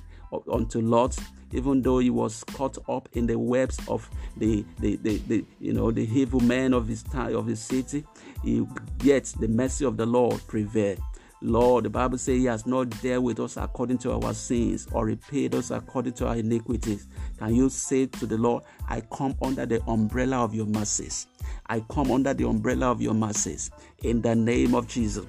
[0.52, 1.18] unto Lot?
[1.54, 5.72] even though he was caught up in the webs of the, the, the, the you
[5.72, 8.06] know the evil men of his time of his city,
[8.44, 8.68] he,
[9.02, 11.00] yet the mercy of the Lord prevailed.
[11.42, 15.06] Lord, the Bible says He has not dealt with us according to our sins or
[15.06, 17.08] repaid us according to our iniquities.
[17.38, 21.28] Can you say to the Lot, I come under the umbrella of your mercies?
[21.68, 23.72] I come under the umbrella of your mercies
[24.04, 25.26] in the name of Jesus.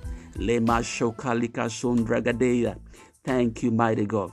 [3.24, 4.32] Thank you, mighty God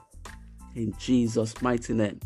[0.76, 2.20] in Jesus' mighty name.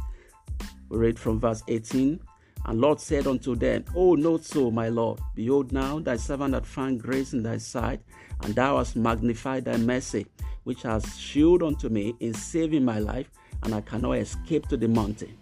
[0.90, 2.20] We read from verse 18.
[2.66, 5.20] And Lord said unto them, Oh, not so, my Lord.
[5.34, 8.02] Behold, now thy servant hath found grace in thy sight,
[8.42, 10.26] and thou hast magnified thy mercy,
[10.64, 13.30] which has shewed unto me in saving my life,
[13.64, 15.38] and I cannot escape to the mountain.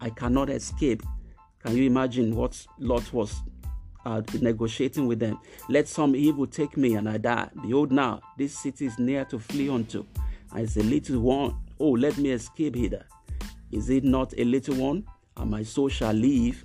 [0.00, 1.02] I cannot escape.
[1.64, 3.42] Can you imagine what Lot was
[4.06, 5.38] uh, negotiating with them?
[5.68, 7.48] Let some evil take me, and I die.
[7.62, 10.04] Behold, now this city is near to flee unto,
[10.52, 11.56] and it's a little one.
[11.78, 13.06] Oh, let me escape hither.
[13.70, 15.04] Is it not a little one?
[15.40, 16.64] and my soul shall live.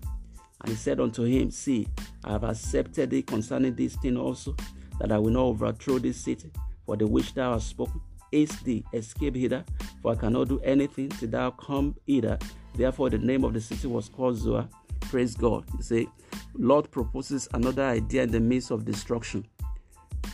[0.62, 1.88] And he said unto him, See,
[2.24, 4.56] I have accepted thee concerning this thing also,
[4.99, 6.51] that I will not overthrow this city,
[6.86, 8.01] for the which thou hast spoken.
[8.31, 9.63] Haste thee, escape hither,
[10.01, 12.38] for I cannot do anything till thou come hither.
[12.73, 14.67] Therefore, the name of the city was called Zoar.
[15.01, 15.63] Praise God.
[15.77, 16.10] You see,
[16.55, 19.45] Lot proposes another idea in the midst of destruction.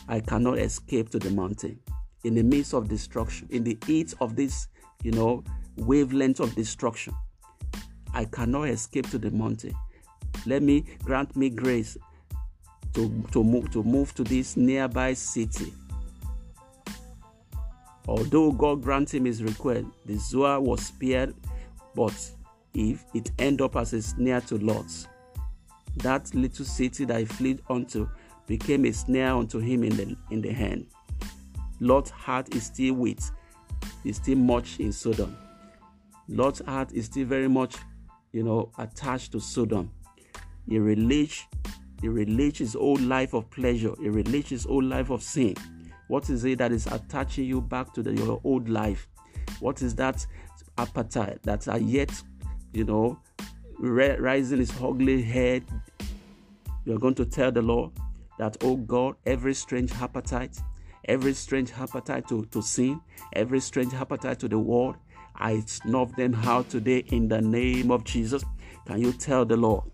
[0.08, 1.78] I cannot escape to the mountain.
[2.24, 4.68] In the midst of destruction, in the heat of this,
[5.02, 5.44] you know,
[5.76, 7.14] wavelength of destruction,
[8.14, 9.74] I cannot escape to the mountain.
[10.46, 11.96] Let me grant me grace
[12.94, 15.72] to, to, move, to move to this nearby city.
[18.08, 21.34] Although God granted him his request, the Zoar was spared,
[21.94, 22.14] but
[22.74, 24.86] if it end up as a snare to Lot,
[25.98, 28.08] that little city that he fled unto
[28.46, 30.86] became a snare unto him in the in the hand.
[31.80, 33.30] Lot's heart is still with,
[34.04, 35.36] is still much in Sodom.
[36.28, 37.76] Lot's heart is still very much
[38.32, 39.90] you know, attached to Sodom.
[40.68, 41.44] He relates,
[42.02, 43.94] he relates his old life of pleasure.
[44.00, 45.54] He relates his old life of sin.
[46.08, 49.06] What is it that is attaching you back to the, your old life?
[49.60, 50.26] What is that
[50.76, 52.10] appetite that are yet,
[52.72, 53.20] you know,
[53.78, 55.64] rising his ugly head?
[56.84, 57.92] You are going to tell the Lord
[58.36, 60.58] that, oh God, every strange appetite,
[61.04, 63.00] every strange appetite to, to sin,
[63.34, 64.96] every strange appetite to the world,
[65.36, 68.44] I snuff them out today in the name of Jesus.
[68.86, 69.84] Can you tell the Lord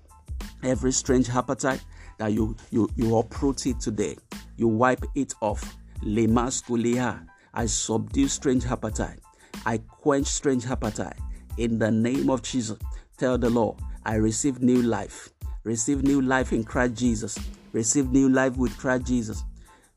[0.62, 1.84] every strange appetite
[2.18, 4.16] that you you you uproot it today?
[4.56, 5.76] You wipe it off.
[6.02, 7.26] Lemaskulia.
[7.54, 9.20] I subdue strange appetite.
[9.66, 11.16] I quench strange appetite.
[11.56, 12.78] In the name of Jesus,
[13.16, 15.30] tell the Lord, I receive new life.
[15.64, 17.38] Receive new life in Christ Jesus.
[17.72, 19.44] Receive new life with Christ Jesus.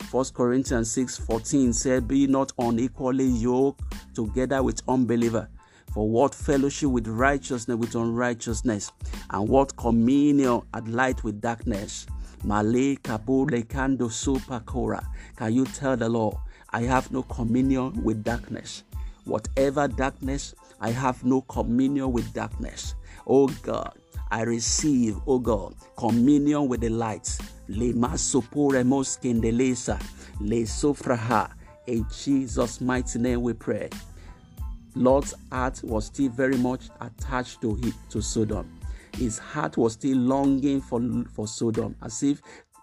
[0.10, 3.81] 1 Corinthians 6 14 said, Be not unequally yoked
[4.13, 5.47] together with unbeliever.
[5.93, 8.91] For what fellowship with righteousness with unrighteousness,
[9.30, 12.08] and what communion at light with darkness?
[12.43, 15.06] Male kabule kando supakora.
[15.36, 16.38] Can you tell the Lord,
[16.69, 18.84] I have no communion with darkness?
[19.25, 22.95] Whatever darkness, I have no communion with darkness.
[23.27, 23.93] Oh God,
[24.32, 27.38] I receive, oh God, communion with the light.
[27.67, 30.01] Le masopuremos kendelesa,
[30.39, 31.51] le sofraha.
[31.88, 33.89] In Jesus' mighty name we pray.
[34.95, 38.80] Lot's heart was still very much attached to it, to Sodom.
[39.15, 41.01] His heart was still longing for,
[41.34, 42.41] for Sodom, as if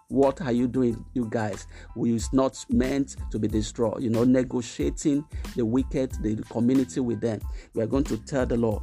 [0.09, 1.67] what are you doing, you guys?
[1.95, 4.01] We is not meant to be destroyed.
[4.01, 5.23] You know, negotiating
[5.55, 7.41] the wicked, the community with them.
[7.75, 8.81] We are going to tell the Lord,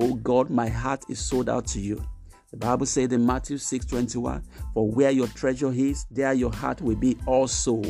[0.00, 2.04] Oh God, my heart is sold out to you.
[2.50, 4.42] The Bible said in Matthew 6 21,
[4.74, 7.82] For where your treasure is, there your heart will be also.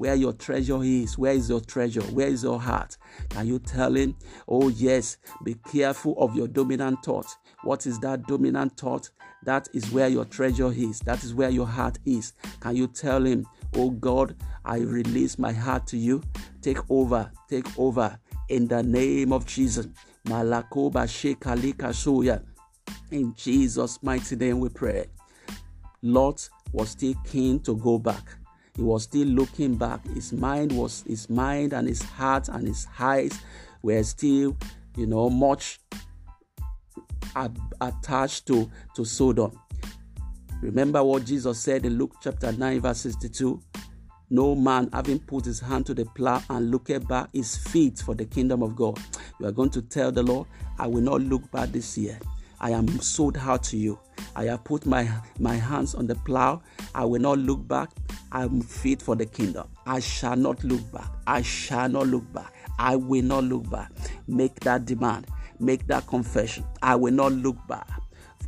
[0.00, 2.00] Where your treasure is, where is your treasure?
[2.00, 2.96] Where is your heart?
[3.28, 4.16] Can you tell him,
[4.48, 7.26] Oh, yes, be careful of your dominant thought.
[7.64, 9.10] What is that dominant thought?
[9.44, 11.00] That is where your treasure is.
[11.00, 12.32] That is where your heart is.
[12.60, 16.22] Can you tell him, Oh God, I release my heart to you?
[16.62, 19.86] Take over, take over in the name of Jesus.
[20.24, 22.42] Malakoba Shekalika Soya.
[23.10, 25.08] In Jesus' mighty name we pray.
[26.00, 28.39] Lot was still keen to go back.
[28.76, 30.06] He was still looking back.
[30.08, 33.38] His mind was his mind and his heart and his eyes
[33.82, 34.56] were still,
[34.96, 35.80] you know, much
[37.80, 39.58] attached to, to Sodom.
[40.62, 43.60] Remember what Jesus said in Luke chapter 9, verse 62?
[44.32, 48.14] No man having put his hand to the plow and looked back is fit for
[48.14, 48.98] the kingdom of God.
[49.40, 50.46] You are going to tell the Lord,
[50.78, 52.18] I will not look back this year.
[52.60, 53.98] I am sold out to you.
[54.36, 56.62] I have put my, my hands on the plow.
[56.94, 57.90] I will not look back.
[58.32, 59.68] I am fit for the kingdom.
[59.86, 61.08] I shall not look back.
[61.26, 62.52] I shall not look back.
[62.78, 63.90] I will not look back.
[64.26, 65.26] Make that demand.
[65.58, 66.64] Make that confession.
[66.82, 67.88] I will not look back.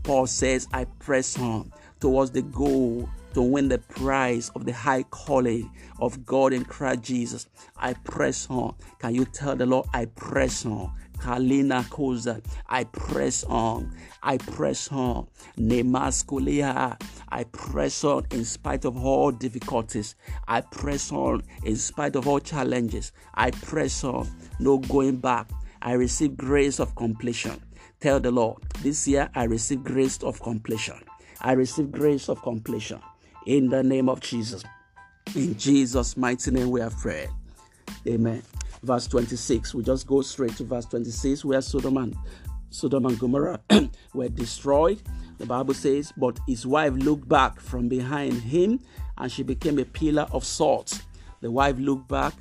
[0.02, 5.04] Paul says, I press on towards the goal to win the prize of the high
[5.04, 5.70] calling
[6.00, 7.46] of God in Christ Jesus.
[7.76, 8.74] I press on.
[8.98, 10.92] Can you tell the Lord, I press on?
[11.22, 12.42] Kalina Koza.
[12.68, 13.94] I press on.
[14.22, 15.28] I press on.
[15.56, 17.00] Nemaskulia.
[17.28, 20.16] I press on in spite of all difficulties.
[20.48, 23.12] I press on in spite of all challenges.
[23.34, 24.28] I press on.
[24.58, 25.48] No going back.
[25.80, 27.62] I receive grace of completion.
[28.00, 31.00] Tell the Lord, this year I receive grace of completion.
[31.40, 33.00] I receive grace of completion
[33.46, 34.64] in the name of Jesus.
[35.36, 37.28] In Jesus' mighty name, we have prayed.
[38.08, 38.42] Amen.
[38.82, 39.74] Verse 26.
[39.74, 42.16] We just go straight to verse 26 where Sodom and
[42.70, 43.60] Sodom and Gomorrah
[44.14, 45.02] were destroyed.
[45.38, 48.80] The Bible says, But his wife looked back from behind him
[49.18, 51.02] and she became a pillar of salt.
[51.40, 52.34] The wife looked back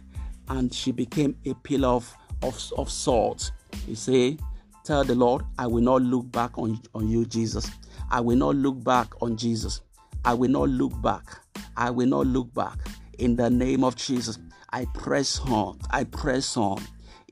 [0.49, 3.51] and she became a pillar of, of, of salt.
[3.87, 4.37] You say,
[4.83, 7.69] Tell the Lord, I will not look back on, on you, Jesus.
[8.09, 9.81] I will not look back on Jesus.
[10.25, 11.23] I will not look back.
[11.77, 12.77] I will not look back.
[13.19, 14.39] In the name of Jesus,
[14.73, 15.79] I press on.
[15.89, 16.81] I press on.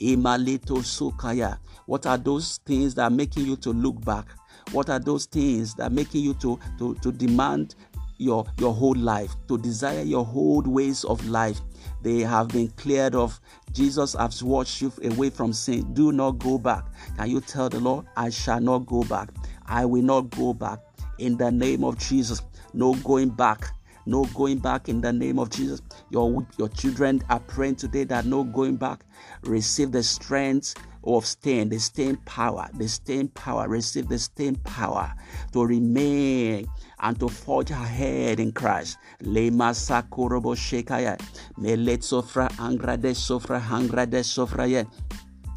[0.01, 1.57] Imalito Sukaya.
[1.85, 4.25] What are those things that are making you to look back?
[4.71, 7.75] What are those things that are making you to, to, to demand
[8.17, 11.59] your, your whole life, to desire your whole ways of life?
[12.01, 13.39] They have been cleared of.
[13.71, 15.93] Jesus has washed you away from sin.
[15.93, 16.85] Do not go back.
[17.17, 19.29] Can you tell the Lord, I shall not go back?
[19.65, 20.79] I will not go back.
[21.17, 22.41] In the name of Jesus,
[22.73, 23.71] no going back
[24.05, 25.81] no going back in the name of Jesus.
[26.09, 29.05] Your, your children are praying today that no going back.
[29.43, 33.67] Receive the strength of staying, the staying power, the staying power.
[33.67, 35.13] Receive the staying power
[35.53, 36.67] to remain
[36.99, 38.97] and to forge ahead in Christ.
[39.21, 41.19] Lema sakorobo shekaya.
[41.57, 44.87] Melet sofra angrade sofra angrade sofra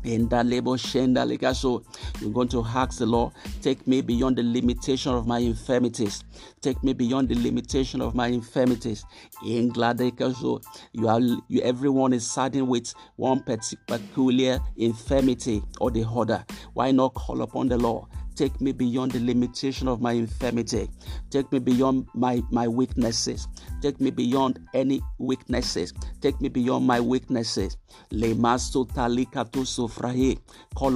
[0.05, 0.47] in that
[1.57, 1.83] so
[2.21, 6.25] you're going to ask the lord take me beyond the limitation of my infirmities.
[6.61, 9.05] Take me beyond the limitation of my infirmities.
[9.47, 10.61] In so
[10.93, 16.45] you are you everyone is saddened with one peculiar infirmity or the other.
[16.75, 18.07] Why not call upon the lord
[18.43, 20.91] Take me beyond the limitation of my infirmity.
[21.31, 23.47] Take me beyond my, my weaknesses.
[23.81, 25.95] Take me beyond any weaknesses.
[26.21, 27.77] Take me beyond my weaknesses.
[28.11, 28.33] Call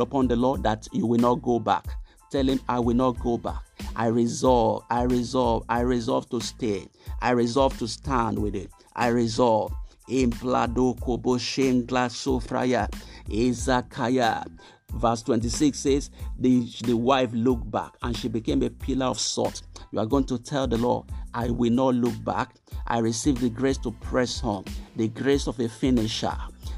[0.01, 1.87] upon the Lord that you will not go back.
[2.33, 3.63] Tell him, I will not go back.
[3.95, 6.89] I resolve, I resolve, I resolve to stay.
[7.23, 8.73] I resolve to stand with it.
[8.97, 9.73] I resolve.
[10.09, 12.89] Implado kobo shengla sofraya.
[13.29, 14.45] Izakaya.
[14.93, 19.63] Verse 26 says, the, the wife looked back and she became a pillar of salt.
[19.93, 22.55] You are going to tell the Lord, I will not look back.
[22.87, 24.65] I receive the grace to press on,
[24.95, 26.33] the grace of a finisher,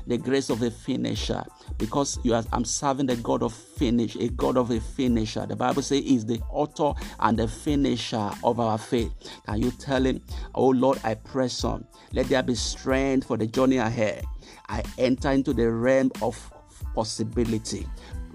[0.07, 1.45] the grace of a finisher.
[1.77, 5.47] Because you are, I'm serving the God of finish, a God of a finisher.
[5.47, 9.13] The Bible says is the author and the finisher of our faith.
[9.47, 10.21] Can you tell him,
[10.55, 11.87] Oh Lord, I press on.
[12.13, 14.25] Let there be strength for the journey ahead.
[14.69, 16.53] I enter into the realm of
[16.99, 17.87] possibility,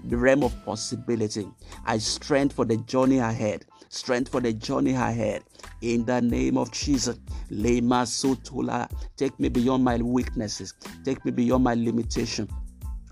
[0.04, 1.46] the realm of possibility.
[1.84, 3.66] I strength for the journey ahead.
[3.90, 5.44] Strength for the journey ahead.
[5.82, 7.18] In the name of Jesus.
[7.50, 8.90] Lema Sotula.
[9.18, 10.72] Take me beyond my weaknesses.
[11.04, 12.48] Take me beyond my limitation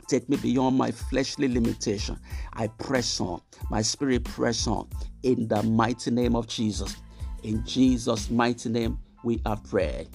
[0.09, 2.19] take me beyond my fleshly limitation.
[2.53, 3.41] I press on.
[3.71, 4.87] My spirit press on.
[5.23, 6.97] In the mighty name of Jesus.
[7.45, 10.09] In Jesus' mighty name, we are prayed.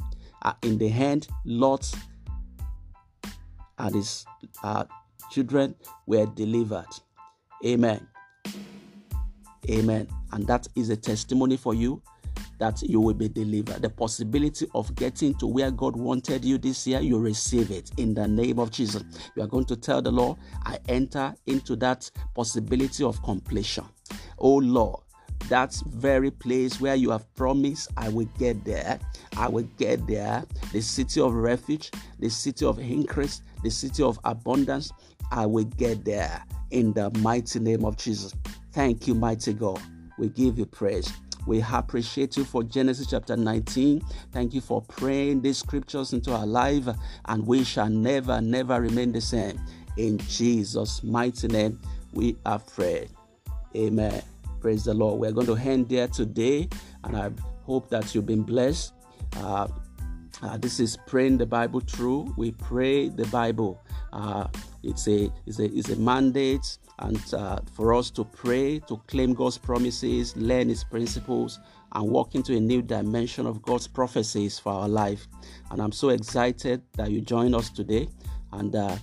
[0.43, 1.91] Uh, in the hand, Lot
[3.79, 4.25] and his
[4.63, 4.85] uh,
[5.29, 5.75] children
[6.05, 6.85] were delivered.
[7.65, 8.07] Amen.
[9.69, 10.07] Amen.
[10.31, 12.01] And that is a testimony for you
[12.59, 13.81] that you will be delivered.
[13.81, 18.13] The possibility of getting to where God wanted you this year, you receive it in
[18.13, 19.03] the name of Jesus.
[19.35, 23.85] You are going to tell the Lord, I enter into that possibility of completion.
[24.39, 25.01] Oh Lord,
[25.49, 28.99] that very place where you have promised, I will get there.
[29.37, 30.43] I will get there.
[30.71, 34.91] The city of refuge, the city of increase, the city of abundance.
[35.31, 38.33] I will get there in the mighty name of Jesus.
[38.71, 39.81] Thank you, mighty God.
[40.17, 41.11] We give you praise.
[41.45, 44.01] We appreciate you for Genesis chapter 19.
[44.33, 46.87] Thank you for praying these scriptures into our life,
[47.25, 49.59] and we shall never, never remain the same.
[49.95, 51.79] In Jesus' mighty name,
[52.13, 53.09] we are prayed.
[53.75, 54.21] Amen.
[54.59, 55.21] Praise the Lord.
[55.21, 56.67] We're going to end there today,
[57.05, 57.31] and I
[57.63, 58.93] hope that you've been blessed.
[59.37, 59.67] Uh,
[60.41, 62.33] uh, this is praying the Bible through.
[62.37, 63.81] We pray the Bible.
[64.11, 64.47] Uh,
[64.83, 69.33] it's a it's a it's a mandate, and uh, for us to pray, to claim
[69.33, 71.59] God's promises, learn His principles,
[71.93, 75.27] and walk into a new dimension of God's prophecies for our life.
[75.71, 78.07] And I'm so excited that you join us today.
[78.53, 78.97] And uh,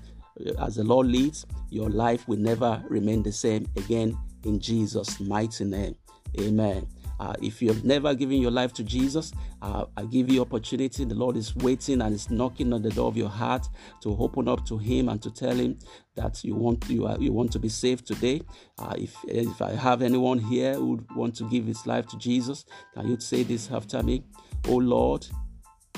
[0.61, 5.65] as the Lord leads, your life will never remain the same again in Jesus' mighty
[5.65, 5.97] name.
[6.41, 6.87] Amen.
[7.25, 11.07] Uh, if you have never given your life to Jesus, uh, I give you opportunity.
[11.07, 13.67] The Lord is waiting and is knocking on the door of your heart
[14.03, 15.79] to open up to Him and to tell Him
[16.17, 18.43] that you want you are, you want to be saved today.
[18.79, 22.19] Uh, if if I have anyone here who would want to give his life to
[22.19, 24.23] Jesus, can you say this after me?
[24.69, 25.27] Oh Lord,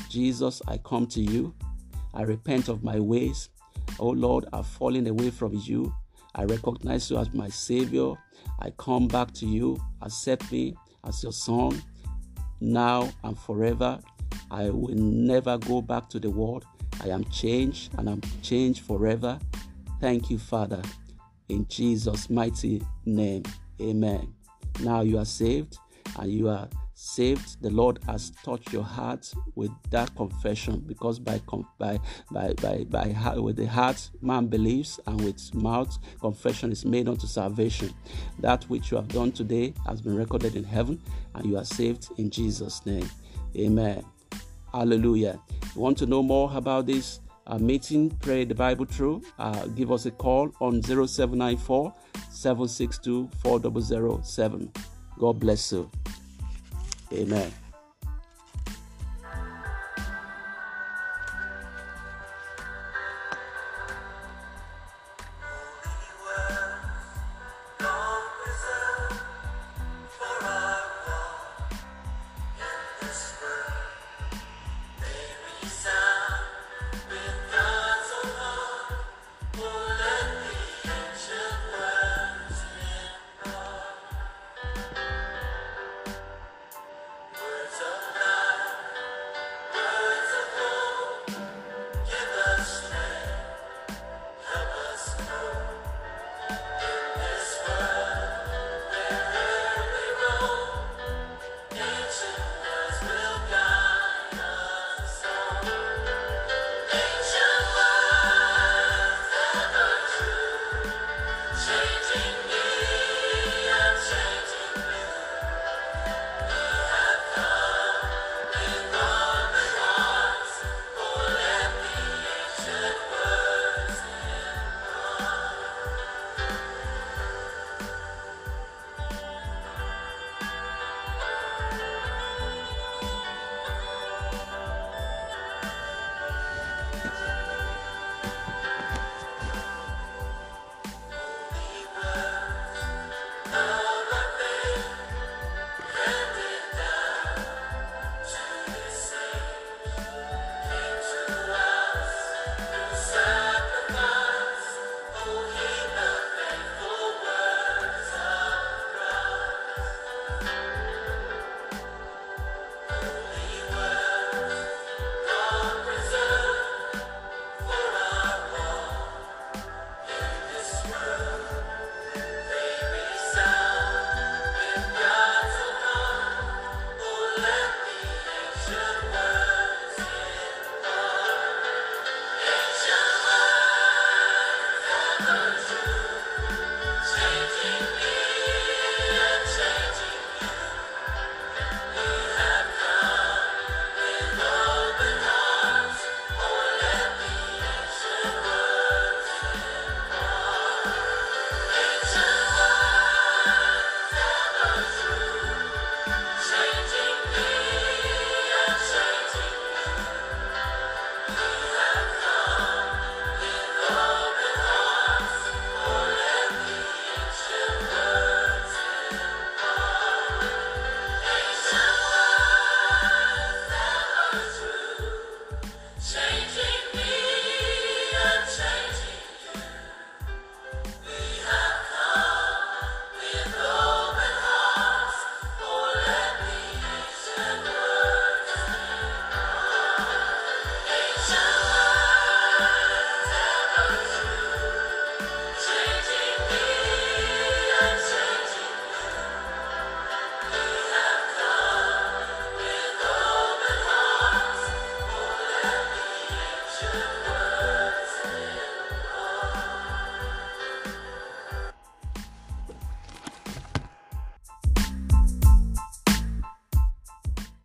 [0.08, 1.52] Jesus, I come to you.
[2.14, 3.48] I repent of my ways.
[3.98, 5.92] Oh Lord, I've fallen away from you.
[6.36, 8.12] I recognize you as my Savior.
[8.60, 9.76] I come back to you.
[10.02, 11.82] Accept me as your son
[12.60, 13.98] now and forever.
[14.50, 16.64] I will never go back to the world.
[17.02, 19.38] I am changed and I'm changed forever.
[20.00, 20.82] Thank you, Father.
[21.48, 23.44] In Jesus' mighty name,
[23.80, 24.34] amen.
[24.80, 25.78] Now you are saved
[26.18, 31.40] and you are saved, the Lord has touched your heart with that confession because by
[31.78, 37.06] by by by, by with the heart man believes and with mouth confession is made
[37.06, 37.92] unto salvation.
[38.40, 41.00] That which you have done today has been recorded in heaven
[41.34, 43.08] and you are saved in Jesus' name.
[43.56, 44.02] Amen.
[44.72, 45.38] Hallelujah.
[45.74, 49.92] You want to know more about this uh, meeting, pray the Bible through, uh, give
[49.92, 51.94] us a call on 0794
[52.30, 54.72] 762 4007.
[55.18, 55.90] God bless you.
[57.12, 57.65] Amen.